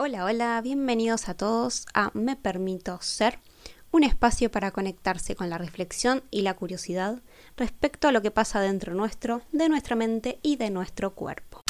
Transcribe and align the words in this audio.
Hola, 0.00 0.26
hola, 0.26 0.60
bienvenidos 0.62 1.28
a 1.28 1.34
todos 1.34 1.84
a 1.92 2.12
Me 2.14 2.36
Permito 2.36 3.00
Ser, 3.02 3.40
un 3.90 4.04
espacio 4.04 4.48
para 4.48 4.70
conectarse 4.70 5.34
con 5.34 5.50
la 5.50 5.58
reflexión 5.58 6.22
y 6.30 6.42
la 6.42 6.54
curiosidad 6.54 7.20
respecto 7.56 8.06
a 8.06 8.12
lo 8.12 8.22
que 8.22 8.30
pasa 8.30 8.60
dentro 8.60 8.94
nuestro, 8.94 9.42
de 9.50 9.68
nuestra 9.68 9.96
mente 9.96 10.38
y 10.40 10.54
de 10.54 10.70
nuestro 10.70 11.16
cuerpo. 11.16 11.62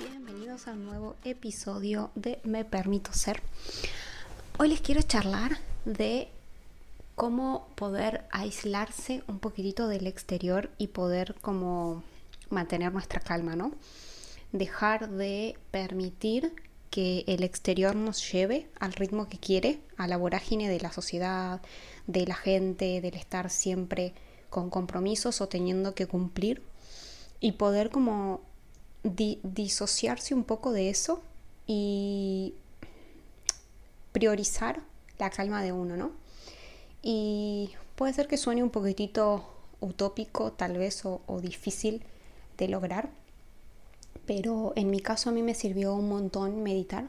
Bienvenidos 0.00 0.66
a 0.66 0.72
un 0.72 0.86
nuevo 0.86 1.14
episodio 1.22 2.10
de 2.16 2.40
Me 2.42 2.64
Permito 2.64 3.12
Ser. 3.12 3.42
Hoy 4.58 4.70
les 4.70 4.80
quiero 4.80 5.02
charlar 5.02 5.56
de 5.84 6.32
cómo 7.16 7.66
poder 7.74 8.26
aislarse 8.30 9.24
un 9.26 9.40
poquitito 9.40 9.88
del 9.88 10.06
exterior 10.06 10.70
y 10.78 10.88
poder 10.88 11.34
como 11.40 12.04
mantener 12.50 12.92
nuestra 12.92 13.20
calma, 13.20 13.56
¿no? 13.56 13.72
Dejar 14.52 15.10
de 15.10 15.58
permitir 15.70 16.52
que 16.90 17.24
el 17.26 17.42
exterior 17.42 17.96
nos 17.96 18.30
lleve 18.30 18.68
al 18.78 18.92
ritmo 18.92 19.28
que 19.28 19.38
quiere, 19.38 19.80
a 19.96 20.06
la 20.06 20.18
vorágine 20.18 20.68
de 20.68 20.78
la 20.78 20.92
sociedad, 20.92 21.60
de 22.06 22.26
la 22.26 22.34
gente, 22.34 23.00
del 23.00 23.14
estar 23.14 23.50
siempre 23.50 24.12
con 24.50 24.70
compromisos 24.70 25.40
o 25.40 25.48
teniendo 25.48 25.94
que 25.94 26.06
cumplir 26.06 26.62
y 27.40 27.52
poder 27.52 27.90
como 27.90 28.42
disociarse 29.02 30.34
un 30.34 30.44
poco 30.44 30.72
de 30.72 30.90
eso 30.90 31.22
y 31.66 32.54
priorizar 34.12 34.82
la 35.18 35.30
calma 35.30 35.62
de 35.62 35.72
uno, 35.72 35.96
¿no? 35.96 36.25
Y 37.02 37.70
puede 37.94 38.12
ser 38.12 38.26
que 38.26 38.36
suene 38.36 38.62
un 38.62 38.70
poquitito 38.70 39.44
utópico 39.80 40.52
tal 40.52 40.78
vez 40.78 41.04
o, 41.04 41.20
difícil 41.40 42.02
de 42.58 42.68
lograr, 42.68 43.10
pero 44.26 44.72
en 44.76 44.90
mi 44.90 45.00
caso 45.00 45.30
a 45.30 45.32
mí 45.32 45.42
me 45.42 45.54
sirvió 45.54 45.94
un 45.94 46.08
montón 46.08 46.62
meditar. 46.62 47.08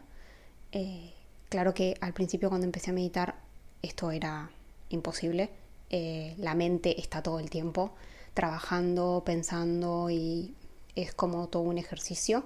Eh, 0.72 1.14
claro 1.50 1.74
que 1.74 1.98
al 2.02 2.14
principio 2.14 2.50
cuando 2.50 2.66
empecé 2.66 2.92
a 2.92 2.94
meditar 2.94 3.36
esto 3.82 4.12
era 4.12 4.52
imposible. 4.90 5.50
Eh, 5.90 6.36
la 6.38 6.54
mente 6.54 7.00
está 7.00 7.24
todo 7.24 7.40
el 7.40 7.50
tiempo 7.50 7.92
trabajando, 8.34 9.24
pensando 9.26 10.10
y 10.10 10.54
es 10.96 11.14
como 11.14 11.48
todo 11.48 11.64
un 11.64 11.78
ejercicio 11.78 12.44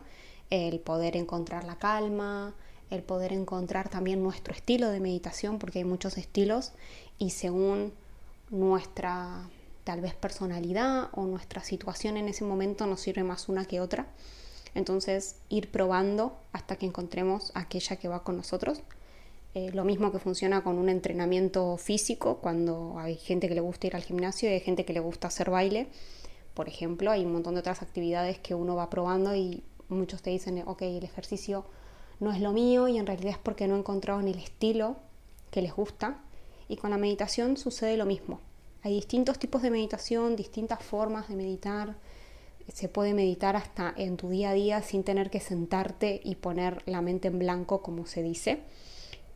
el 0.51 0.79
poder 0.79 1.15
encontrar 1.15 1.63
la 1.63 1.77
calma, 1.77 2.53
el 2.91 3.01
poder 3.01 3.33
encontrar 3.33 3.89
también 3.89 4.21
nuestro 4.21 4.53
estilo 4.53 4.89
de 4.89 4.99
meditación, 4.99 5.57
porque 5.57 5.79
hay 5.79 5.85
muchos 5.85 6.17
estilos 6.17 6.73
y 7.17 7.31
según 7.31 7.93
nuestra 8.51 9.49
tal 9.83 10.01
vez 10.01 10.13
personalidad 10.13 11.09
o 11.13 11.25
nuestra 11.25 11.63
situación 11.63 12.17
en 12.17 12.27
ese 12.27 12.43
momento 12.43 12.85
nos 12.85 13.01
sirve 13.01 13.23
más 13.23 13.49
una 13.49 13.65
que 13.65 13.79
otra. 13.79 14.07
Entonces 14.75 15.37
ir 15.49 15.71
probando 15.71 16.37
hasta 16.51 16.75
que 16.75 16.85
encontremos 16.85 17.51
aquella 17.55 17.95
que 17.95 18.07
va 18.07 18.23
con 18.23 18.37
nosotros. 18.37 18.81
Eh, 19.53 19.71
lo 19.73 19.83
mismo 19.83 20.11
que 20.11 20.19
funciona 20.19 20.63
con 20.63 20.77
un 20.77 20.87
entrenamiento 20.87 21.75
físico, 21.77 22.37
cuando 22.37 22.95
hay 22.99 23.15
gente 23.15 23.49
que 23.49 23.55
le 23.55 23.61
gusta 23.61 23.87
ir 23.87 23.95
al 23.95 24.03
gimnasio 24.03 24.49
y 24.49 24.53
hay 24.53 24.59
gente 24.61 24.85
que 24.85 24.93
le 24.93 24.99
gusta 24.99 25.27
hacer 25.27 25.49
baile. 25.49 25.87
Por 26.53 26.67
ejemplo, 26.67 27.11
hay 27.11 27.25
un 27.25 27.33
montón 27.33 27.55
de 27.55 27.61
otras 27.61 27.81
actividades 27.81 28.39
que 28.39 28.53
uno 28.53 28.75
va 28.75 28.89
probando 28.89 29.35
y 29.35 29.63
muchos 29.89 30.21
te 30.21 30.29
dicen, 30.29 30.63
ok, 30.65 30.83
el 30.83 31.03
ejercicio 31.03 31.65
no 32.21 32.31
es 32.31 32.39
lo 32.39 32.53
mío 32.53 32.87
y 32.87 32.97
en 32.97 33.07
realidad 33.07 33.31
es 33.31 33.37
porque 33.39 33.67
no 33.67 33.75
he 33.75 33.79
encontrado 33.79 34.21
el 34.21 34.37
estilo 34.37 34.95
que 35.49 35.61
les 35.61 35.73
gusta 35.73 36.21
y 36.69 36.77
con 36.77 36.91
la 36.91 36.97
meditación 36.97 37.57
sucede 37.57 37.97
lo 37.97 38.05
mismo. 38.05 38.39
Hay 38.83 38.93
distintos 38.93 39.39
tipos 39.39 39.61
de 39.61 39.71
meditación, 39.71 40.35
distintas 40.35 40.81
formas 40.83 41.27
de 41.27 41.35
meditar. 41.35 41.95
Se 42.71 42.87
puede 42.87 43.13
meditar 43.13 43.55
hasta 43.55 43.93
en 43.97 44.17
tu 44.17 44.29
día 44.29 44.51
a 44.51 44.53
día 44.53 44.81
sin 44.81 45.03
tener 45.03 45.29
que 45.29 45.39
sentarte 45.39 46.21
y 46.23 46.35
poner 46.35 46.83
la 46.85 47.01
mente 47.01 47.27
en 47.27 47.39
blanco, 47.39 47.81
como 47.81 48.05
se 48.05 48.23
dice, 48.23 48.61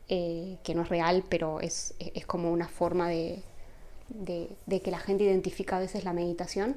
eh, 0.08 0.58
que 0.62 0.74
no 0.74 0.82
es 0.82 0.88
real, 0.88 1.24
pero 1.28 1.60
es, 1.60 1.94
como 2.26 2.52
una 2.52 2.68
forma 2.68 3.08
de, 3.08 3.42
que 4.24 4.90
la 4.90 4.98
gente 4.98 5.24
identifica 5.24 5.76
a 5.76 5.80
veces 5.80 6.04
la 6.04 6.12
meditación. 6.12 6.76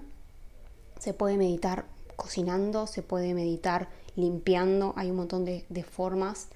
Se 1.00 1.14
puede 1.14 1.38
meditar 1.38 1.86
cocinando, 2.16 2.88
se 2.88 3.04
puede 3.04 3.34
meditar 3.34 3.90
limpiando, 4.20 4.94
hay 4.96 5.10
un 5.10 5.18
montón 5.18 5.46
de 5.46 5.84
formas 5.84 6.50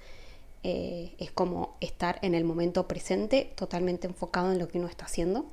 eh, 0.66 1.12
es 1.18 1.30
como 1.30 1.76
estar 1.82 2.18
en 2.22 2.34
el 2.34 2.42
momento 2.44 2.88
presente, 2.88 3.52
totalmente 3.54 4.06
enfocado 4.06 4.50
en 4.50 4.58
lo 4.58 4.66
que 4.66 4.78
uno 4.78 4.88
está 4.88 5.04
haciendo. 5.04 5.44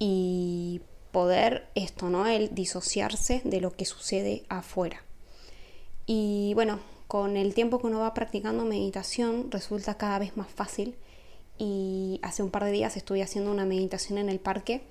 Y 0.00 0.82
poder 1.12 1.68
esto, 1.76 2.10
¿no? 2.10 2.26
El 2.26 2.52
disociarse 2.52 3.40
de 3.44 3.60
lo 3.60 3.70
que 3.70 3.84
sucede 3.84 4.42
afuera. 4.48 5.04
Y 6.06 6.52
bueno, 6.54 6.80
con 7.06 7.36
el 7.36 7.54
tiempo 7.54 7.78
que 7.78 7.86
uno 7.86 8.00
va 8.00 8.12
practicando 8.12 8.64
meditación 8.64 9.48
resulta 9.52 9.96
cada 9.96 10.18
vez 10.18 10.36
más 10.36 10.48
fácil. 10.48 10.96
Y 11.56 12.18
hace 12.22 12.42
un 12.42 12.50
par 12.50 12.64
de 12.64 12.72
días 12.72 12.96
estuve 12.96 13.22
haciendo 13.22 13.52
una 13.52 13.64
meditación 13.64 14.18
en 14.18 14.28
el 14.28 14.40
parque 14.40 14.82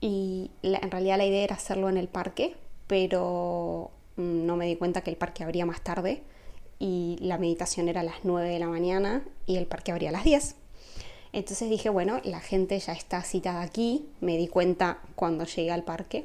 y 0.00 0.50
en 0.62 0.90
realidad 0.90 1.18
la 1.18 1.26
idea 1.26 1.44
era 1.44 1.56
hacerlo 1.56 1.88
en 1.88 1.98
el 1.98 2.08
parque, 2.08 2.56
pero 2.86 3.90
no 4.20 4.56
me 4.56 4.66
di 4.66 4.76
cuenta 4.76 5.00
que 5.02 5.10
el 5.10 5.16
parque 5.16 5.44
abría 5.44 5.66
más 5.66 5.82
tarde 5.82 6.22
y 6.78 7.18
la 7.20 7.38
meditación 7.38 7.88
era 7.88 8.00
a 8.00 8.04
las 8.04 8.24
9 8.24 8.48
de 8.48 8.58
la 8.58 8.68
mañana 8.68 9.24
y 9.46 9.56
el 9.56 9.66
parque 9.66 9.92
abría 9.92 10.08
a 10.10 10.12
las 10.12 10.24
10. 10.24 10.56
Entonces 11.32 11.70
dije, 11.70 11.90
bueno, 11.90 12.20
la 12.24 12.40
gente 12.40 12.78
ya 12.78 12.92
está 12.92 13.22
citada 13.22 13.62
aquí, 13.62 14.06
me 14.20 14.36
di 14.36 14.48
cuenta 14.48 15.00
cuando 15.14 15.44
llegué 15.44 15.70
al 15.70 15.84
parque 15.84 16.24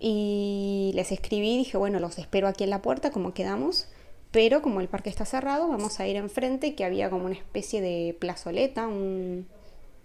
y 0.00 0.92
les 0.94 1.12
escribí, 1.12 1.56
dije, 1.58 1.76
bueno, 1.76 1.98
los 1.98 2.18
espero 2.18 2.48
aquí 2.48 2.64
en 2.64 2.70
la 2.70 2.82
puerta 2.82 3.10
como 3.10 3.34
quedamos, 3.34 3.88
pero 4.30 4.62
como 4.62 4.80
el 4.80 4.88
parque 4.88 5.10
está 5.10 5.24
cerrado, 5.24 5.68
vamos 5.68 6.00
a 6.00 6.06
ir 6.06 6.16
enfrente, 6.16 6.74
que 6.74 6.84
había 6.84 7.10
como 7.10 7.26
una 7.26 7.34
especie 7.34 7.80
de 7.80 8.16
plazoleta, 8.18 8.86
un, 8.86 9.46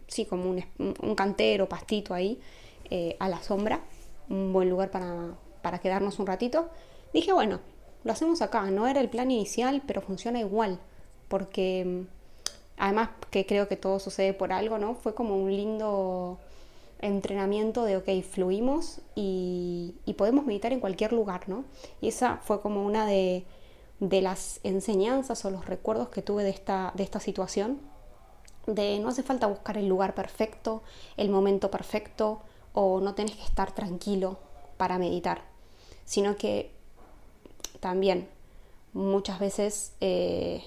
sí, 0.07 0.25
como 0.25 0.49
un, 0.49 1.15
cantero, 1.15 1.69
pastito 1.69 2.13
ahí, 2.13 2.39
eh, 2.89 3.15
a 3.19 3.29
la 3.29 3.41
sombra, 3.41 3.81
un 4.29 4.53
buen 4.53 4.69
lugar 4.69 4.91
para, 4.91 5.35
para 5.61 5.79
quedarnos 5.79 6.19
un 6.19 6.27
ratito. 6.27 6.69
Dije, 7.13 7.33
bueno, 7.33 7.59
lo 8.03 8.11
hacemos 8.11 8.41
acá, 8.41 8.69
no 8.71 8.87
era 8.87 9.01
el 9.01 9.09
plan 9.09 9.31
inicial, 9.31 9.81
pero 9.85 10.01
funciona 10.01 10.39
igual, 10.39 10.79
porque 11.27 11.85
mm, 11.85 12.07
además 12.77 13.09
que 13.29 13.45
creo 13.45 13.67
que 13.67 13.75
todo 13.75 13.99
sucede 13.99 14.33
por 14.33 14.53
algo, 14.53 14.77
¿no? 14.77 14.95
Fue 14.95 15.13
como 15.13 15.35
un 15.35 15.51
lindo 15.51 16.39
entrenamiento 17.01 17.83
de, 17.85 17.97
ok, 17.97 18.09
fluimos 18.29 18.99
y, 19.15 19.95
podemos 20.17 20.45
meditar 20.45 20.73
en 20.73 20.81
cualquier 20.81 21.13
lugar, 21.13 21.47
¿no? 21.47 21.63
Y 22.01 22.09
esa 22.09 22.37
fue 22.37 22.61
como 22.61 22.85
una 22.85 23.05
de, 23.05 23.45
las 23.99 24.59
enseñanzas 24.63 25.43
o 25.45 25.49
los 25.49 25.65
recuerdos 25.65 26.09
que 26.09 26.21
tuve 26.21 26.43
de 26.43 26.49
esta, 26.49 26.91
de 26.95 27.03
esta 27.03 27.19
situación, 27.19 27.79
de 28.67 28.99
no 28.99 29.09
hace 29.09 29.23
falta 29.23 29.47
buscar 29.47 29.77
el 29.77 29.87
lugar 29.87 30.13
perfecto, 30.13 30.83
el 31.15 31.29
momento 31.29 31.71
perfecto, 31.71 32.41
o 32.73 32.99
no 32.99 33.15
tenés 33.15 33.35
que 33.35 33.43
estar 33.43 33.73
tranquilo 33.73 34.37
para 34.77 34.97
meditar, 34.99 35.41
sino 36.05 36.35
que 36.35 36.71
también 37.79 38.27
muchas 38.93 39.39
veces 39.39 39.93
eh, 40.01 40.63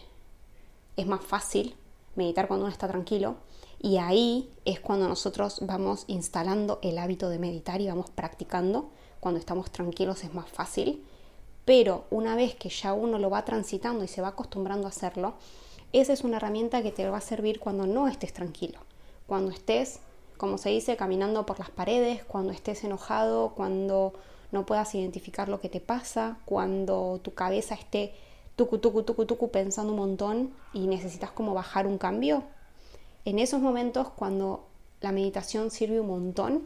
es 0.96 1.06
más 1.06 1.24
fácil 1.24 1.74
meditar 2.14 2.48
cuando 2.48 2.66
uno 2.66 2.72
está 2.72 2.88
tranquilo 2.88 3.36
y 3.82 3.96
ahí 3.96 4.48
es 4.64 4.80
cuando 4.80 5.08
nosotros 5.08 5.58
vamos 5.62 6.04
instalando 6.06 6.78
el 6.82 6.98
hábito 6.98 7.28
de 7.28 7.40
meditar 7.40 7.80
y 7.80 7.88
vamos 7.88 8.10
practicando. 8.10 8.90
Cuando 9.18 9.40
estamos 9.40 9.70
tranquilos 9.70 10.22
es 10.22 10.34
más 10.34 10.48
fácil, 10.48 11.04
pero 11.64 12.04
una 12.10 12.36
vez 12.36 12.54
que 12.54 12.68
ya 12.68 12.92
uno 12.92 13.18
lo 13.18 13.28
va 13.28 13.44
transitando 13.44 14.04
y 14.04 14.08
se 14.08 14.22
va 14.22 14.28
acostumbrando 14.28 14.86
a 14.86 14.90
hacerlo, 14.90 15.34
esa 15.92 16.12
es 16.12 16.22
una 16.22 16.36
herramienta 16.36 16.82
que 16.82 16.92
te 16.92 17.08
va 17.08 17.18
a 17.18 17.20
servir 17.20 17.60
cuando 17.60 17.86
no 17.86 18.08
estés 18.08 18.32
tranquilo, 18.32 18.78
cuando 19.26 19.50
estés, 19.50 20.00
como 20.38 20.58
se 20.58 20.70
dice, 20.70 20.96
caminando 20.96 21.44
por 21.44 21.58
las 21.58 21.70
paredes, 21.70 22.24
cuando 22.24 22.52
estés 22.52 22.82
enojado, 22.84 23.50
cuando 23.54 24.12
no 24.52 24.66
puedas 24.66 24.94
identificar 24.94 25.48
lo 25.48 25.60
que 25.60 25.70
te 25.70 25.80
pasa, 25.80 26.36
cuando 26.44 27.20
tu 27.22 27.32
cabeza 27.34 27.74
esté 27.74 28.12
tucu, 28.54 28.78
tucu, 28.78 29.02
tucu, 29.02 29.24
tucu 29.24 29.50
pensando 29.50 29.92
un 29.92 29.98
montón 29.98 30.52
y 30.74 30.86
necesitas 30.86 31.30
como 31.30 31.54
bajar 31.54 31.86
un 31.86 31.98
cambio. 31.98 32.44
En 33.24 33.38
esos 33.38 33.60
momentos, 33.60 34.08
cuando 34.10 34.66
la 35.00 35.10
meditación 35.10 35.70
sirve 35.70 36.00
un 36.00 36.06
montón, 36.06 36.62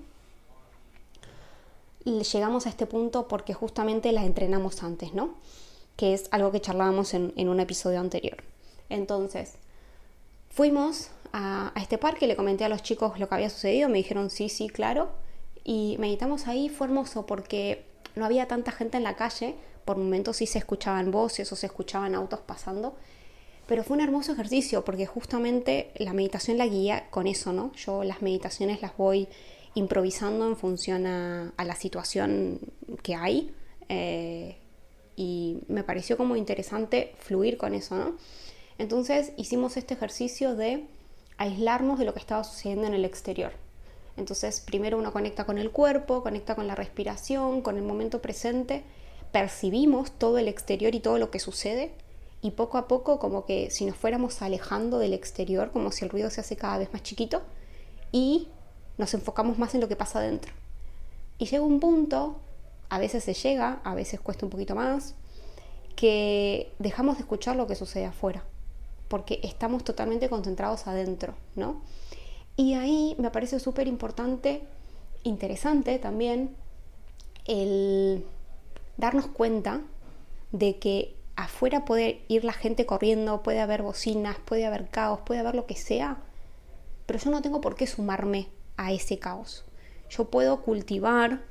llegamos 2.04 2.66
a 2.66 2.68
este 2.68 2.86
punto 2.86 3.28
porque 3.28 3.54
justamente 3.54 4.12
la 4.12 4.24
entrenamos 4.24 4.82
antes, 4.82 5.14
¿no? 5.14 5.34
Que 5.96 6.12
es 6.12 6.28
algo 6.32 6.50
que 6.50 6.60
charlábamos 6.60 7.14
en, 7.14 7.48
un 7.48 7.60
episodio 7.60 8.00
anterior. 8.00 8.42
Entonces, 8.88 9.54
fuimos 10.50 11.10
a, 11.32 11.72
a, 11.74 11.80
este 11.80 11.98
parque, 11.98 12.26
le 12.26 12.36
comenté 12.36 12.64
a 12.64 12.68
los 12.68 12.82
chicos 12.82 13.18
lo 13.18 13.28
que 13.28 13.34
había 13.34 13.50
sucedido, 13.50 13.88
me 13.88 13.98
dijeron 13.98 14.28
sí, 14.28 14.48
sí, 14.48 14.68
claro 14.68 15.08
y 15.68 15.96
meditamos 15.98 16.46
ahí, 16.46 16.68
fue 16.68 16.86
hermoso 16.86 17.26
porque 17.26 17.84
no 18.14 18.24
había 18.24 18.46
tanta 18.46 18.70
gente 18.70 18.96
en 18.98 19.02
la 19.02 19.16
calle, 19.16 19.56
por 19.84 19.96
momentos 19.96 20.36
sí 20.36 20.46
se 20.46 20.60
escuchaban 20.60 21.10
voces 21.10 21.50
o 21.50 21.56
se 21.56 21.66
escuchaban 21.66 22.14
autos 22.14 22.38
pasando, 22.38 22.94
pero 23.66 23.82
fue 23.82 23.96
un 23.96 24.00
hermoso 24.00 24.32
ejercicio 24.32 24.84
porque 24.84 25.06
justamente 25.06 25.90
la 25.96 26.12
meditación 26.12 26.56
la 26.56 26.68
guía 26.68 27.10
con 27.10 27.26
eso, 27.26 27.52
¿no? 27.52 27.72
Yo 27.72 28.04
las 28.04 28.22
meditaciones 28.22 28.80
las 28.80 28.96
voy 28.96 29.26
improvisando 29.74 30.46
en 30.46 30.56
función 30.56 31.04
a, 31.04 31.52
la 31.58 31.74
situación 31.74 32.60
que 33.02 33.16
hay. 33.16 33.52
Eh, 33.88 34.58
y 35.16 35.64
me 35.66 35.82
pareció 35.82 36.16
como 36.16 36.36
interesante 36.36 37.12
fluir 37.19 37.56
con 37.56 37.74
eso, 37.74 37.96
¿no? 37.96 38.16
Entonces 38.78 39.32
hicimos 39.36 39.76
este 39.76 39.94
ejercicio 39.94 40.54
de 40.54 40.86
aislarnos 41.38 41.98
de 41.98 42.04
lo 42.04 42.14
que 42.14 42.20
estaba 42.20 42.44
sucediendo 42.44 42.86
en 42.86 42.94
el 42.94 43.04
exterior. 43.04 43.65
Entonces 44.16 44.60
primero 44.60 44.98
uno 44.98 45.12
conecta 45.12 45.44
con 45.44 45.58
el 45.58 45.70
cuerpo, 45.70 46.22
conecta 46.22 46.54
con 46.54 46.66
la 46.66 46.74
respiración, 46.74 47.60
con 47.60 47.76
el 47.76 47.82
momento 47.82 48.22
presente, 48.22 48.84
percibimos 49.32 50.12
todo 50.12 50.38
el 50.38 50.48
exterior 50.48 50.94
y 50.94 51.00
todo 51.00 51.18
lo 51.18 51.30
que 51.30 51.38
sucede 51.38 51.92
y 52.42 52.52
poco 52.52 52.78
a 52.78 52.88
poco 52.88 53.18
como 53.18 53.44
que 53.44 53.70
si 53.70 53.84
nos 53.84 53.96
fuéramos 53.96 54.40
alejando 54.42 54.98
del 54.98 55.14
exterior, 55.14 55.70
como 55.72 55.90
si 55.90 56.04
el 56.04 56.10
ruido 56.10 56.30
se 56.30 56.40
hace 56.40 56.56
cada 56.56 56.78
vez 56.78 56.92
más 56.92 57.02
chiquito 57.02 57.42
y 58.12 58.48
nos 58.98 59.12
enfocamos 59.14 59.58
más 59.58 59.74
en 59.74 59.80
lo 59.80 59.88
que 59.88 59.96
pasa 59.96 60.20
adentro. 60.20 60.52
Y 61.38 61.46
llega 61.46 61.64
un 61.64 61.80
punto, 61.80 62.40
a 62.88 62.98
veces 62.98 63.24
se 63.24 63.34
llega, 63.34 63.80
a 63.84 63.94
veces 63.94 64.20
cuesta 64.20 64.46
un 64.46 64.50
poquito 64.50 64.74
más, 64.74 65.14
que 65.96 66.72
dejamos 66.78 67.16
de 67.16 67.22
escuchar 67.22 67.56
lo 67.56 67.66
que 67.66 67.74
sucede 67.74 68.06
afuera, 68.06 68.44
porque 69.08 69.40
estamos 69.42 69.84
totalmente 69.84 70.28
concentrados 70.28 70.86
adentro, 70.86 71.34
¿no? 71.56 71.82
Y 72.56 72.75
ahí 72.75 73.14
me 73.19 73.31
parece 73.31 73.61
súper 73.61 73.87
importante, 73.87 74.62
interesante 75.23 75.99
también, 75.99 76.56
el 77.44 78.25
darnos 78.97 79.26
cuenta 79.26 79.82
de 80.53 80.79
que 80.79 81.14
afuera 81.37 81.85
puede 81.85 82.23
ir 82.29 82.44
la 82.44 82.55
gente 82.55 82.87
corriendo, 82.87 83.43
puede 83.43 83.61
haber 83.61 83.82
bocinas, 83.82 84.38
puede 84.44 84.67
haber 84.67 84.88
caos, 84.88 85.20
puede 85.25 85.41
haber 85.41 85.55
lo 85.55 85.67
que 85.67 85.76
sea, 85.76 86.17
pero 87.05 87.19
yo 87.19 87.31
no 87.31 87.43
tengo 87.43 87.61
por 87.61 87.76
qué 87.76 87.87
sumarme 87.87 88.49
a 88.76 88.93
ese 88.93 89.19
caos. 89.19 89.64
Yo 90.08 90.31
puedo 90.31 90.62
cultivar 90.62 91.43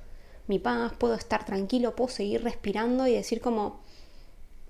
mi 0.47 0.59
paz, 0.59 0.93
puedo 0.97 1.15
estar 1.15 1.45
tranquilo, 1.45 1.95
puedo 1.95 2.09
seguir 2.09 2.43
respirando 2.43 3.07
y 3.07 3.13
decir 3.13 3.41
como, 3.41 3.79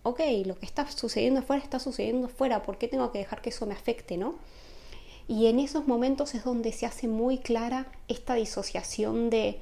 ok, 0.04 0.20
lo 0.46 0.58
que 0.60 0.66
está 0.66 0.90
sucediendo 0.90 1.40
afuera 1.40 1.64
está 1.64 1.80
sucediendo 1.80 2.28
afuera, 2.28 2.64
¿por 2.64 2.78
qué 2.78 2.88
tengo 2.88 3.12
que 3.12 3.20
dejar 3.20 3.42
que 3.42 3.50
eso 3.50 3.66
me 3.66 3.74
afecte, 3.74 4.18
no? 4.18 4.36
Y 5.27 5.48
en 5.48 5.60
esos 5.60 5.88
momentos 5.88 6.36
es 6.36 6.44
donde 6.44 6.72
se 6.72 6.86
hace 6.86 7.07
muy 7.07 7.39
clara 7.39 7.92
esta 8.07 8.36
disociación 8.36 9.30
de, 9.30 9.60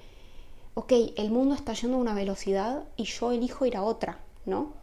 ok, 0.73 0.91
el 1.15 1.31
mundo 1.31 1.55
está 1.55 1.73
yendo 1.73 1.97
a 1.97 2.01
una 2.01 2.13
velocidad 2.13 2.83
y 2.97 3.05
yo 3.05 3.31
elijo 3.31 3.65
ir 3.65 3.77
a 3.77 3.83
otra, 3.83 4.19
¿no? 4.45 4.73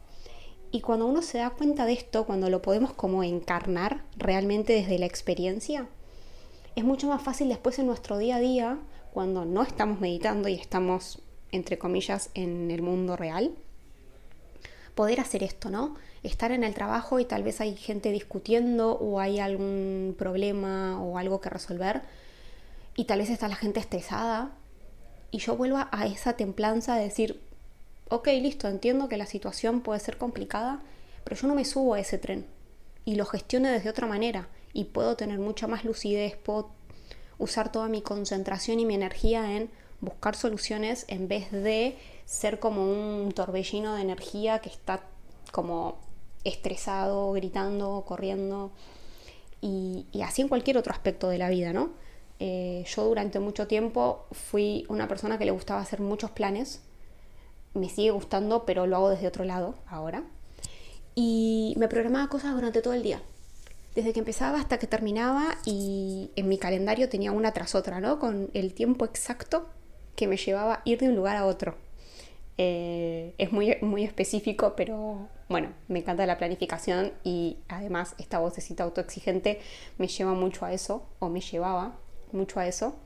Y 0.73 0.81
cuando 0.81 1.07
uno 1.07 1.21
se 1.21 1.39
da 1.39 1.51
cuenta 1.51 1.85
de 1.85 1.93
esto, 1.93 2.25
cuando 2.25 2.49
lo 2.49 2.63
podemos 2.63 2.93
como 2.93 3.25
encarnar 3.25 4.05
realmente 4.17 4.73
desde 4.73 4.99
la 4.99 5.07
experiencia, 5.07 5.89
es 6.77 6.85
mucho 6.85 7.09
más 7.09 7.23
fácil 7.23 7.49
después 7.49 7.79
en 7.79 7.87
nuestro 7.87 8.19
día 8.19 8.37
a 8.37 8.41
día, 8.41 8.79
cuando 9.13 9.45
no 9.45 9.63
estamos 9.63 10.01
meditando 10.01 10.49
y 10.49 10.55
estamos, 10.55 11.21
entre 11.51 11.79
comillas, 11.79 12.31
en 12.35 12.71
el 12.71 12.83
mundo 12.83 13.17
real, 13.17 13.53
poder 15.01 15.19
hacer 15.19 15.43
esto, 15.43 15.71
¿no? 15.71 15.95
Estar 16.23 16.53
en 16.53 16.63
el 16.63 16.75
trabajo 16.75 17.21
y 17.21 17.25
tal 17.25 17.43
vez 17.43 17.63
hay 17.63 17.75
gente 17.75 18.13
discutiendo 18.13 18.99
o 18.99 19.19
hay 19.19 19.39
algún 19.39 20.15
problema 20.19 21.03
o 21.03 21.17
algo 21.17 21.41
que 21.41 21.49
resolver 21.49 22.03
y 22.97 23.07
tal 23.07 23.21
vez 23.21 23.31
está 23.31 23.49
la 23.49 23.57
gente 23.57 23.81
estresada 23.81 24.51
y 25.31 25.39
yo 25.39 25.57
vuelvo 25.57 25.79
a 25.91 26.07
esa 26.07 26.35
templanza 26.35 26.97
de 26.97 27.05
decir, 27.05 27.41
ok, 28.11 28.27
listo, 28.43 28.69
entiendo 28.69 29.09
que 29.09 29.17
la 29.17 29.25
situación 29.25 29.81
puede 29.81 30.01
ser 30.01 30.19
complicada, 30.19 30.83
pero 31.25 31.35
yo 31.35 31.49
no 31.49 31.55
me 31.55 31.65
subo 31.65 31.95
a 31.95 32.01
ese 32.01 32.19
tren 32.19 32.45
y 33.07 33.15
lo 33.15 33.25
gestiono 33.25 33.71
desde 33.71 33.89
otra 33.89 34.07
manera 34.07 34.49
y 34.75 34.85
puedo 34.85 35.17
tener 35.17 35.39
mucha 35.39 35.67
más 35.67 35.87
lucidez, 35.87 36.37
puedo 36.37 36.73
usar 37.39 37.73
toda 37.73 37.89
mi 37.89 38.03
concentración 38.03 38.79
y 38.81 38.85
mi 38.85 38.97
energía 38.97 39.57
en 39.57 39.71
buscar 40.01 40.35
soluciones 40.37 41.05
en 41.09 41.29
vez 41.29 41.51
de 41.51 41.99
ser 42.25 42.59
como 42.59 42.85
un 42.85 43.33
torbellino 43.33 43.95
de 43.95 44.03
energía 44.03 44.61
que 44.61 44.69
está 44.69 45.03
como 45.53 45.99
estresado, 46.45 47.33
gritando, 47.33 48.05
corriendo 48.07 48.71
y, 49.61 50.07
así 50.25 50.43
en 50.43 50.49
cualquier 50.49 50.79
otro 50.79 50.93
aspecto 50.93 51.29
de 51.29 51.39
la 51.39 51.51
vida, 51.51 51.73
¿no? 51.73 51.91
Eh, 52.39 52.85
yo 52.87 53.05
durante 53.05 53.39
mucho 53.41 53.67
tiempo 53.67 54.25
fui 54.33 54.87
una 54.89 55.07
persona 55.07 55.37
que 55.39 55.45
le 55.45 55.51
gustaba 55.51 55.83
hacer 55.83 56.01
muchos 56.01 56.31
planes, 56.31 56.81
me 57.75 57.91
sigue 57.91 58.11
gustando, 58.11 58.65
pero 58.65 58.87
lo 58.87 58.97
hago 58.97 59.11
desde 59.11 59.27
otro 59.29 59.45
lado 59.45 59.75
ahora. 59.87 60.25
Y 61.15 61.75
me 61.77 61.89
programaba 61.89 62.29
cosas 62.29 62.55
durante 62.55 62.81
todo 62.81 62.95
el 62.95 63.03
día. 63.03 63.21
Desde 63.95 64.13
que 64.13 64.21
empezaba 64.21 64.59
hasta 64.59 64.79
que 64.79 64.87
terminaba 64.87 65.59
y 65.67 66.31
en 66.37 66.49
mi 66.49 66.57
calendario 66.57 67.09
tenía 67.09 67.33
una 67.33 67.53
tras 67.53 67.75
otra, 67.75 68.01
¿no? 68.01 68.19
Con 68.19 68.51
el 68.55 68.73
tiempo 68.73 69.05
exacto 69.05 69.67
que 70.21 70.29
me 70.29 70.37
llevaba 70.37 70.83
ir 70.85 70.99
de 70.99 71.09
un 71.09 71.17
lugar 71.17 71.39
a 71.39 71.47
otro. 71.47 71.77
Eh, 72.59 73.33
es 73.39 73.53
muy, 73.53 73.75
muy 73.81 74.05
específico, 74.05 74.75
pero 74.77 75.31
bueno, 75.49 75.73
me 75.89 76.01
encanta 76.01 76.27
la 76.27 76.37
planificación 76.37 77.15
y 77.25 77.57
además 77.69 78.15
esta 78.19 78.39
vocecita 78.39 78.85
autoexigente 78.85 79.61
me 79.97 80.09
lleva 80.09 80.35
mucho 80.35 80.67
a 80.67 80.75
eso, 80.75 81.07
o 81.21 81.31
me 81.31 81.41
llevaba 81.41 81.97
mucho 82.33 82.61
a 82.61 82.67
eso. 82.67 82.97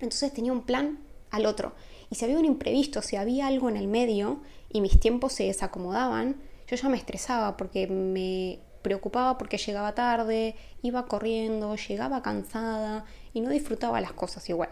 Entonces 0.00 0.34
tenía 0.34 0.52
un 0.52 0.66
plan 0.66 0.98
al 1.30 1.46
otro. 1.46 1.72
Y 2.10 2.16
si 2.16 2.26
había 2.26 2.38
un 2.38 2.44
imprevisto, 2.44 3.00
si 3.00 3.16
había 3.16 3.46
algo 3.46 3.70
en 3.70 3.78
el 3.78 3.88
medio 3.88 4.42
y 4.68 4.82
mis 4.82 5.00
tiempos 5.00 5.32
se 5.32 5.44
desacomodaban, 5.44 6.36
yo 6.66 6.76
ya 6.76 6.90
me 6.90 6.98
estresaba 6.98 7.56
porque 7.56 7.86
me 7.86 8.58
preocupaba 8.82 9.38
porque 9.38 9.56
llegaba 9.56 9.94
tarde, 9.94 10.56
iba 10.82 11.06
corriendo, 11.06 11.74
llegaba 11.76 12.20
cansada 12.20 13.06
y 13.32 13.40
no 13.40 13.48
disfrutaba 13.48 14.02
las 14.02 14.12
cosas 14.12 14.46
igual. 14.50 14.68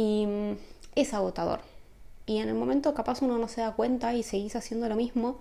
Y 0.00 0.24
mm, 0.26 0.56
es 0.94 1.12
agotador. 1.12 1.60
Y 2.24 2.38
en 2.38 2.48
el 2.48 2.54
momento 2.54 2.94
capaz 2.94 3.20
uno 3.20 3.36
no 3.36 3.48
se 3.48 3.60
da 3.60 3.72
cuenta 3.72 4.14
y 4.14 4.22
seguís 4.22 4.56
haciendo 4.56 4.88
lo 4.88 4.96
mismo. 4.96 5.40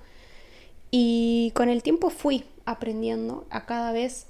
Y 0.91 1.53
con 1.55 1.69
el 1.69 1.81
tiempo 1.81 2.09
fui 2.09 2.43
aprendiendo 2.65 3.45
a 3.51 3.65
cada 3.65 3.93
vez 3.93 4.25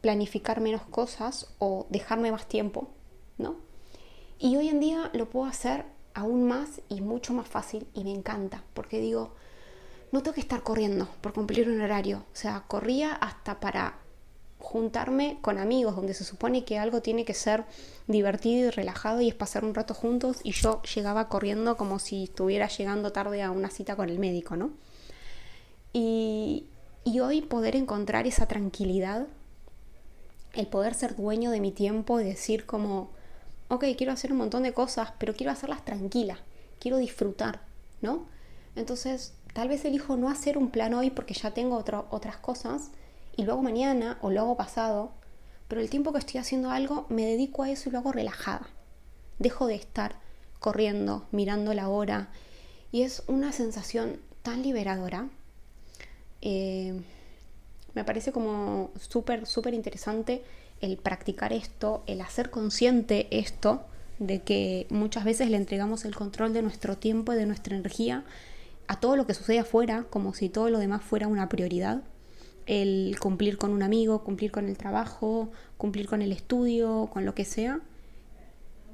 planificar 0.00 0.62
menos 0.62 0.80
cosas 0.82 1.48
o 1.58 1.86
dejarme 1.90 2.32
más 2.32 2.46
tiempo, 2.46 2.88
¿no? 3.36 3.56
Y 4.38 4.56
hoy 4.56 4.68
en 4.68 4.80
día 4.80 5.10
lo 5.12 5.28
puedo 5.28 5.44
hacer 5.46 5.84
aún 6.14 6.44
más 6.44 6.80
y 6.88 7.02
mucho 7.02 7.34
más 7.34 7.46
fácil 7.46 7.86
y 7.92 8.04
me 8.04 8.12
encanta, 8.12 8.64
porque 8.72 9.00
digo, 9.00 9.34
no 10.12 10.22
tengo 10.22 10.34
que 10.34 10.40
estar 10.40 10.62
corriendo 10.62 11.08
por 11.20 11.34
cumplir 11.34 11.68
un 11.68 11.82
horario. 11.82 12.24
O 12.32 12.36
sea, 12.36 12.64
corría 12.68 13.12
hasta 13.12 13.60
para 13.60 13.98
juntarme 14.64 15.36
con 15.42 15.58
amigos, 15.58 15.94
donde 15.94 16.14
se 16.14 16.24
supone 16.24 16.64
que 16.64 16.78
algo 16.78 17.02
tiene 17.02 17.26
que 17.26 17.34
ser 17.34 17.64
divertido 18.06 18.68
y 18.68 18.70
relajado 18.70 19.20
y 19.20 19.28
es 19.28 19.34
pasar 19.34 19.62
un 19.62 19.74
rato 19.74 19.92
juntos 19.92 20.38
y 20.42 20.52
yo 20.52 20.80
llegaba 20.82 21.28
corriendo 21.28 21.76
como 21.76 21.98
si 21.98 22.24
estuviera 22.24 22.66
llegando 22.68 23.12
tarde 23.12 23.42
a 23.42 23.50
una 23.50 23.68
cita 23.68 23.94
con 23.94 24.08
el 24.08 24.18
médico, 24.18 24.56
¿no? 24.56 24.70
Y, 25.92 26.64
y 27.04 27.20
hoy 27.20 27.42
poder 27.42 27.76
encontrar 27.76 28.26
esa 28.26 28.48
tranquilidad, 28.48 29.26
el 30.54 30.66
poder 30.66 30.94
ser 30.94 31.14
dueño 31.14 31.50
de 31.50 31.60
mi 31.60 31.70
tiempo 31.70 32.18
y 32.18 32.24
decir 32.24 32.64
como, 32.64 33.10
ok, 33.68 33.84
quiero 33.98 34.12
hacer 34.14 34.32
un 34.32 34.38
montón 34.38 34.62
de 34.62 34.72
cosas, 34.72 35.12
pero 35.18 35.34
quiero 35.34 35.52
hacerlas 35.52 35.84
tranquila, 35.84 36.38
quiero 36.80 36.96
disfrutar, 36.96 37.60
¿no? 38.00 38.26
Entonces, 38.76 39.34
tal 39.52 39.68
vez 39.68 39.84
elijo 39.84 40.16
no 40.16 40.30
hacer 40.30 40.56
un 40.56 40.70
plan 40.70 40.94
hoy 40.94 41.10
porque 41.10 41.34
ya 41.34 41.50
tengo 41.52 41.76
otras 41.76 42.36
cosas 42.38 42.90
y 43.36 43.44
luego 43.44 43.62
mañana 43.62 44.18
o 44.20 44.30
luego 44.30 44.56
pasado, 44.56 45.12
pero 45.68 45.80
el 45.80 45.90
tiempo 45.90 46.12
que 46.12 46.18
estoy 46.18 46.38
haciendo 46.38 46.70
algo 46.70 47.06
me 47.08 47.24
dedico 47.24 47.62
a 47.62 47.70
eso 47.70 47.88
y 47.88 47.92
lo 47.92 47.98
hago 47.98 48.12
relajada. 48.12 48.68
Dejo 49.38 49.66
de 49.66 49.74
estar 49.74 50.16
corriendo, 50.60 51.26
mirando 51.32 51.74
la 51.74 51.88
hora 51.88 52.28
y 52.92 53.02
es 53.02 53.22
una 53.26 53.52
sensación 53.52 54.20
tan 54.42 54.62
liberadora. 54.62 55.28
Eh, 56.42 57.02
me 57.94 58.04
parece 58.04 58.32
como 58.32 58.90
súper, 58.98 59.46
súper 59.46 59.74
interesante 59.74 60.44
el 60.80 60.96
practicar 60.96 61.52
esto, 61.52 62.02
el 62.06 62.20
hacer 62.20 62.50
consciente 62.50 63.26
esto, 63.30 63.84
de 64.18 64.42
que 64.42 64.86
muchas 64.90 65.24
veces 65.24 65.50
le 65.50 65.56
entregamos 65.56 66.04
el 66.04 66.14
control 66.14 66.52
de 66.52 66.62
nuestro 66.62 66.96
tiempo 66.96 67.32
y 67.32 67.36
de 67.36 67.46
nuestra 67.46 67.76
energía 67.76 68.24
a 68.86 69.00
todo 69.00 69.16
lo 69.16 69.26
que 69.26 69.34
sucede 69.34 69.58
afuera, 69.58 70.06
como 70.10 70.34
si 70.34 70.48
todo 70.48 70.70
lo 70.70 70.78
demás 70.78 71.02
fuera 71.02 71.26
una 71.26 71.48
prioridad. 71.48 72.02
El 72.66 73.16
cumplir 73.20 73.58
con 73.58 73.70
un 73.72 73.82
amigo, 73.82 74.24
cumplir 74.24 74.50
con 74.50 74.68
el 74.68 74.78
trabajo, 74.78 75.50
cumplir 75.76 76.06
con 76.06 76.22
el 76.22 76.32
estudio, 76.32 77.10
con 77.12 77.24
lo 77.24 77.34
que 77.34 77.44
sea. 77.44 77.80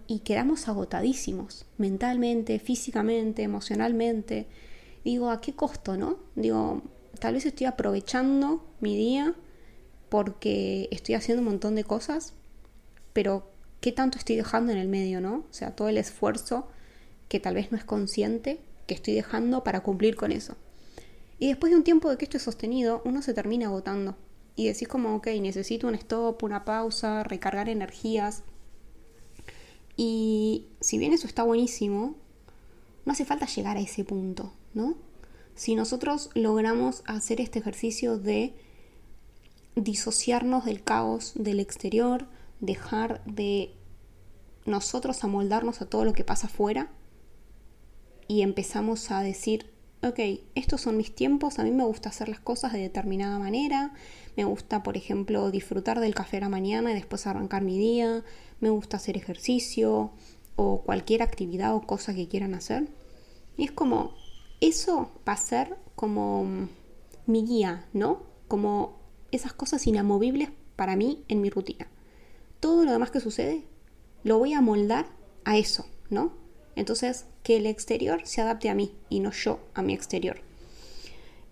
Y 0.06 0.20
quedamos 0.20 0.66
agotadísimos, 0.68 1.66
mentalmente, 1.78 2.58
físicamente, 2.58 3.42
emocionalmente. 3.42 4.46
Digo, 5.04 5.30
¿a 5.30 5.40
qué 5.40 5.54
costo, 5.54 5.96
no? 5.96 6.18
Digo, 6.34 6.82
tal 7.20 7.34
vez 7.34 7.46
estoy 7.46 7.66
aprovechando 7.66 8.64
mi 8.80 8.96
día 8.96 9.34
porque 10.08 10.88
estoy 10.90 11.14
haciendo 11.14 11.42
un 11.42 11.48
montón 11.48 11.76
de 11.76 11.84
cosas, 11.84 12.34
pero 13.12 13.50
¿qué 13.80 13.92
tanto 13.92 14.18
estoy 14.18 14.36
dejando 14.36 14.72
en 14.72 14.78
el 14.78 14.88
medio, 14.88 15.20
no? 15.20 15.44
O 15.48 15.52
sea, 15.52 15.76
todo 15.76 15.88
el 15.88 15.98
esfuerzo 15.98 16.68
que 17.28 17.38
tal 17.38 17.54
vez 17.54 17.70
no 17.70 17.78
es 17.78 17.84
consciente 17.84 18.60
que 18.86 18.94
estoy 18.94 19.14
dejando 19.14 19.62
para 19.62 19.80
cumplir 19.80 20.16
con 20.16 20.32
eso. 20.32 20.56
Y 21.40 21.48
después 21.48 21.70
de 21.72 21.78
un 21.78 21.84
tiempo 21.84 22.10
de 22.10 22.18
que 22.18 22.26
esto 22.26 22.36
es 22.36 22.42
sostenido, 22.42 23.00
uno 23.06 23.22
se 23.22 23.32
termina 23.32 23.66
agotando. 23.66 24.14
Y 24.56 24.68
decís 24.68 24.86
como, 24.86 25.16
ok, 25.16 25.28
necesito 25.40 25.88
un 25.88 25.94
stop, 25.94 26.42
una 26.44 26.66
pausa, 26.66 27.24
recargar 27.24 27.70
energías. 27.70 28.42
Y 29.96 30.66
si 30.80 30.98
bien 30.98 31.14
eso 31.14 31.26
está 31.26 31.42
buenísimo, 31.42 32.14
no 33.06 33.12
hace 33.12 33.24
falta 33.24 33.46
llegar 33.46 33.78
a 33.78 33.80
ese 33.80 34.04
punto, 34.04 34.52
¿no? 34.74 34.96
Si 35.54 35.74
nosotros 35.74 36.28
logramos 36.34 37.02
hacer 37.06 37.40
este 37.40 37.58
ejercicio 37.58 38.18
de 38.18 38.54
disociarnos 39.76 40.66
del 40.66 40.82
caos 40.82 41.32
del 41.36 41.58
exterior, 41.58 42.26
dejar 42.60 43.24
de 43.24 43.74
nosotros 44.66 45.24
amoldarnos 45.24 45.80
a 45.80 45.86
todo 45.86 46.04
lo 46.04 46.12
que 46.12 46.24
pasa 46.24 46.48
afuera 46.48 46.90
y 48.28 48.42
empezamos 48.42 49.10
a 49.10 49.22
decir, 49.22 49.70
ok, 50.02 50.18
estos 50.54 50.80
son 50.80 50.96
mis 50.96 51.14
tiempos, 51.14 51.58
a 51.58 51.64
mí 51.64 51.70
me 51.70 51.84
gusta 51.84 52.08
hacer 52.08 52.28
las 52.28 52.40
cosas 52.40 52.72
de 52.72 52.78
determinada 52.80 53.38
manera, 53.38 53.92
me 54.36 54.44
gusta, 54.44 54.82
por 54.82 54.96
ejemplo, 54.96 55.50
disfrutar 55.50 56.00
del 56.00 56.14
café 56.14 56.38
a 56.38 56.40
la 56.40 56.48
mañana 56.48 56.90
y 56.90 56.94
después 56.94 57.26
arrancar 57.26 57.62
mi 57.62 57.78
día, 57.78 58.24
me 58.60 58.70
gusta 58.70 58.96
hacer 58.96 59.16
ejercicio 59.16 60.12
o 60.56 60.82
cualquier 60.82 61.22
actividad 61.22 61.74
o 61.74 61.82
cosa 61.82 62.14
que 62.14 62.28
quieran 62.28 62.54
hacer. 62.54 62.88
Y 63.56 63.64
es 63.64 63.72
como, 63.72 64.14
eso 64.60 65.10
va 65.28 65.34
a 65.34 65.36
ser 65.36 65.76
como 65.94 66.68
mi 67.26 67.44
guía, 67.44 67.86
¿no? 67.92 68.22
Como 68.48 68.98
esas 69.32 69.52
cosas 69.52 69.86
inamovibles 69.86 70.50
para 70.76 70.96
mí 70.96 71.24
en 71.28 71.40
mi 71.40 71.50
rutina. 71.50 71.88
Todo 72.58 72.84
lo 72.84 72.92
demás 72.92 73.10
que 73.10 73.20
sucede 73.20 73.64
lo 74.22 74.38
voy 74.38 74.54
a 74.54 74.60
moldar 74.60 75.06
a 75.44 75.56
eso, 75.56 75.86
¿no? 76.10 76.39
Entonces, 76.76 77.26
que 77.42 77.56
el 77.56 77.66
exterior 77.66 78.22
se 78.24 78.40
adapte 78.40 78.68
a 78.70 78.74
mí 78.74 78.92
y 79.08 79.20
no 79.20 79.32
yo 79.32 79.60
a 79.74 79.82
mi 79.82 79.92
exterior. 79.92 80.40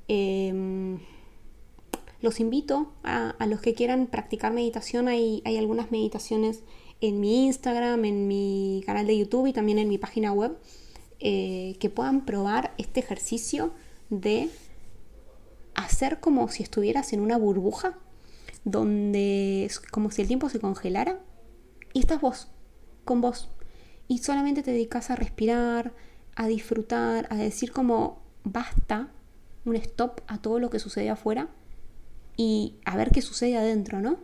Em, 0.06 1.00
los 2.20 2.40
invito 2.40 2.92
a, 3.02 3.34
los 3.46 3.60
que 3.60 3.74
quieran 3.74 4.06
practicar 4.06 4.52
meditación. 4.52 5.08
Hay, 5.08 5.42
hay 5.44 5.56
algunas 5.56 5.90
meditaciones 5.90 6.62
en 7.00 7.20
mi 7.20 7.46
Instagram, 7.46 8.04
en 8.04 8.26
mi 8.26 8.82
canal 8.86 9.06
de 9.06 9.18
YouTube 9.18 9.46
y 9.46 9.52
también 9.52 9.78
en 9.78 9.88
mi 9.88 9.98
página 9.98 10.32
web 10.32 10.56
eh, 11.20 11.76
que 11.80 11.90
puedan 11.90 12.24
probar 12.24 12.74
este 12.78 13.00
ejercicio 13.00 13.72
de 14.10 14.50
hacer 15.74 16.20
como 16.20 16.48
si 16.48 16.62
estuvieras 16.62 17.12
en 17.12 17.20
una 17.20 17.36
burbuja 17.36 17.98
donde 18.64 19.70
como 19.90 20.10
si 20.10 20.22
el 20.22 20.28
tiempo 20.28 20.48
se 20.48 20.60
congelara 20.60 21.20
y 21.92 22.00
estás 22.00 22.20
vos, 22.20 22.48
con 23.04 23.20
vos, 23.20 23.48
y 24.08 24.18
solamente 24.18 24.62
te 24.62 24.72
dedicas 24.72 25.10
a 25.10 25.16
respirar, 25.16 25.92
a 26.34 26.48
disfrutar, 26.48 27.28
a 27.30 27.36
decir 27.36 27.70
como 27.72 28.22
basta, 28.44 29.08
un 29.64 29.76
stop 29.76 30.22
a 30.26 30.40
todo 30.40 30.58
lo 30.58 30.70
que 30.70 30.78
sucede 30.78 31.10
afuera 31.10 31.48
y 32.36 32.74
a 32.84 32.96
ver 32.96 33.10
qué 33.10 33.20
sucede 33.20 33.56
adentro, 33.56 34.00
¿no? 34.00 34.18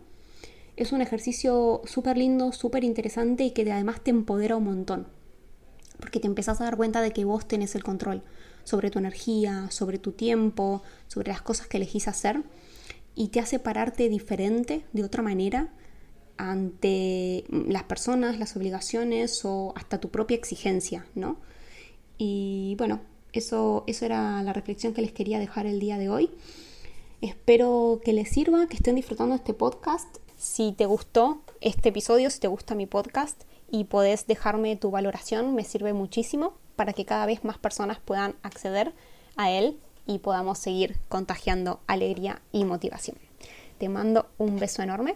Es 0.75 0.91
un 0.91 1.01
ejercicio 1.01 1.81
súper 1.85 2.17
lindo, 2.17 2.51
súper 2.51 2.83
interesante 2.83 3.45
y 3.45 3.51
que 3.51 3.71
además 3.71 4.01
te 4.01 4.09
empodera 4.09 4.57
un 4.57 4.65
montón. 4.65 5.07
Porque 5.99 6.19
te 6.19 6.27
empezás 6.27 6.59
a 6.59 6.65
dar 6.65 6.75
cuenta 6.75 7.01
de 7.01 7.11
que 7.11 7.23
vos 7.23 7.47
tenés 7.47 7.75
el 7.75 7.83
control 7.83 8.23
sobre 8.63 8.89
tu 8.89 8.99
energía, 8.99 9.69
sobre 9.69 9.99
tu 9.99 10.11
tiempo, 10.11 10.81
sobre 11.07 11.29
las 11.29 11.41
cosas 11.41 11.67
que 11.67 11.77
elegís 11.77 12.07
hacer 12.07 12.43
y 13.13 13.29
te 13.29 13.39
hace 13.39 13.59
pararte 13.59 14.09
diferente, 14.09 14.85
de 14.91 15.03
otra 15.03 15.21
manera, 15.23 15.69
ante 16.37 17.45
las 17.49 17.83
personas, 17.83 18.39
las 18.39 18.55
obligaciones 18.55 19.43
o 19.45 19.73
hasta 19.75 19.99
tu 19.99 20.09
propia 20.09 20.35
exigencia, 20.35 21.05
¿no? 21.15 21.37
Y 22.17 22.75
bueno, 22.77 23.01
eso, 23.33 23.83
eso 23.87 24.05
era 24.05 24.41
la 24.43 24.53
reflexión 24.53 24.93
que 24.93 25.01
les 25.01 25.11
quería 25.11 25.39
dejar 25.39 25.65
el 25.65 25.79
día 25.79 25.97
de 25.97 26.09
hoy. 26.09 26.31
Espero 27.21 28.01
que 28.03 28.13
les 28.13 28.29
sirva, 28.29 28.67
que 28.67 28.77
estén 28.77 28.95
disfrutando 28.95 29.35
este 29.35 29.53
podcast. 29.53 30.17
Si 30.37 30.73
te 30.73 30.85
gustó 30.85 31.41
este 31.61 31.89
episodio, 31.89 32.29
si 32.29 32.39
te 32.39 32.47
gusta 32.47 32.75
mi 32.75 32.85
podcast 32.85 33.43
y 33.71 33.85
podés 33.85 34.27
dejarme 34.27 34.75
tu 34.75 34.91
valoración, 34.91 35.55
me 35.55 35.63
sirve 35.63 35.93
muchísimo 35.93 36.53
para 36.75 36.93
que 36.93 37.05
cada 37.05 37.25
vez 37.25 37.43
más 37.43 37.57
personas 37.57 37.99
puedan 37.99 38.35
acceder 38.43 38.93
a 39.37 39.49
él 39.49 39.79
y 40.05 40.19
podamos 40.19 40.59
seguir 40.59 40.97
contagiando 41.09 41.79
alegría 41.87 42.41
y 42.51 42.65
motivación. 42.65 43.17
Te 43.77 43.89
mando 43.89 44.27
un 44.37 44.59
beso 44.59 44.81
enorme 44.81 45.15